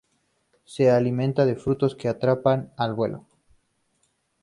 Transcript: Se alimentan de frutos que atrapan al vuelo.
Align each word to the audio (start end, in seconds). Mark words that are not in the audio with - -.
Se 0.63 0.89
alimentan 0.89 1.45
de 1.47 1.55
frutos 1.55 1.93
que 1.95 2.07
atrapan 2.07 2.73
al 2.75 2.95
vuelo. 2.95 3.27